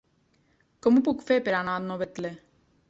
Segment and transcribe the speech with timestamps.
[0.85, 2.35] Com ho puc fer per anar a Novetlè?